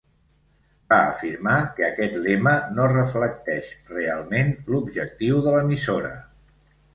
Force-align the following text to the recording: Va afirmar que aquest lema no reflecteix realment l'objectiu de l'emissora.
Va 0.93 0.97
afirmar 1.09 1.57
que 1.75 1.85
aquest 1.87 2.15
lema 2.23 2.53
no 2.77 2.87
reflecteix 2.93 3.69
realment 3.93 4.51
l'objectiu 4.73 5.45
de 5.47 5.55
l'emissora. 5.59 6.13